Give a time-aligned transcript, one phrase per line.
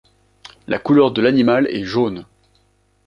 [0.65, 2.25] La couleur de l'animal est jaune.